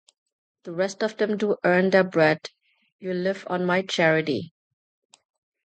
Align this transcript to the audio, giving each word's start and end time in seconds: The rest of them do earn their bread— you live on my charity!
The 0.63 0.71
rest 0.71 1.03
of 1.03 1.17
them 1.17 1.37
do 1.37 1.57
earn 1.63 1.91
their 1.91 2.03
bread— 2.03 2.49
you 2.99 3.13
live 3.13 3.45
on 3.47 3.65
my 3.67 3.83
charity! 3.83 4.51